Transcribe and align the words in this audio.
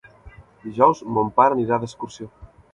Dijous 0.63 1.03
mon 1.19 1.31
pare 1.37 1.59
anirà 1.59 1.81
d'excursió. 1.85 2.35